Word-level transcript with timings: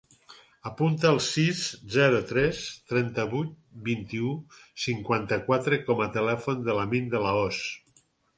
Apunta 0.67 1.09
el 1.15 1.19
sis, 1.25 1.59
zero, 1.95 2.21
tres, 2.31 2.61
trenta-vuit, 2.93 3.51
vint-i-u, 3.91 4.33
cinquanta-quatre 4.87 5.81
com 5.91 6.03
a 6.07 6.09
telèfon 6.17 6.67
de 6.71 6.79
l'Amin 6.81 7.09
De 7.15 7.23
La 7.27 7.37
Hoz. 7.45 7.63